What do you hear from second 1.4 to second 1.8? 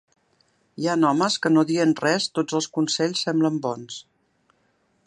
que no